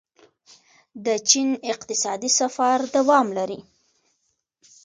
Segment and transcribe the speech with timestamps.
[1.05, 3.59] د چین اقتصادي سفر دوام لري.